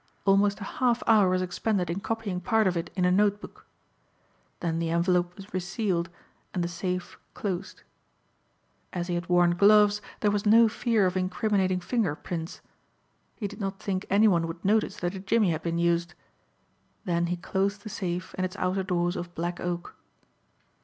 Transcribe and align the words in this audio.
Almost 0.25 0.59
a 0.61 0.81
half 0.81 1.03
hour 1.05 1.29
was 1.29 1.43
expended 1.43 1.87
in 1.91 1.99
copying 1.99 2.41
part 2.41 2.65
of 2.65 2.75
it 2.75 2.89
in 2.95 3.05
a 3.05 3.11
note 3.11 3.39
book. 3.39 3.67
Then 4.59 4.79
the 4.79 4.89
envelope 4.89 5.35
was 5.35 5.53
resealed 5.53 6.09
and 6.55 6.63
the 6.63 6.67
safe 6.67 7.19
closed. 7.35 7.83
As 8.93 9.09
he 9.09 9.13
had 9.13 9.29
worn 9.29 9.53
gloves 9.55 10.01
there 10.21 10.31
was 10.31 10.43
no 10.43 10.67
fear 10.67 11.05
of 11.05 11.15
incriminating 11.15 11.81
finger 11.81 12.15
prints. 12.15 12.61
He 13.35 13.47
did 13.47 13.59
not 13.61 13.77
think 13.77 14.07
anyone 14.09 14.47
would 14.47 14.65
notice 14.65 14.97
that 14.97 15.13
a 15.13 15.19
jimmy 15.19 15.51
had 15.51 15.61
been 15.61 15.77
used. 15.77 16.15
Then 17.05 17.27
he 17.27 17.37
closed 17.37 17.83
the 17.83 17.89
safe 17.89 18.33
and 18.39 18.43
its 18.43 18.55
outer 18.55 18.81
doors 18.81 19.15
of 19.15 19.35
black 19.35 19.59
oak. 19.59 19.93